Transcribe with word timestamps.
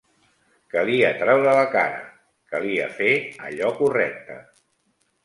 Calia 0.75 1.11
traure 1.19 1.51
la 1.59 1.67
cara, 1.75 1.99
calia 2.53 2.87
fer 3.01 3.11
allò 3.49 3.71
correcte. 3.83 4.39